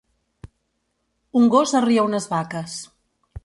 Un 1.41 1.45
gos 1.57 1.77
arria 1.81 2.09
unes 2.11 2.29
vaques 2.35 2.79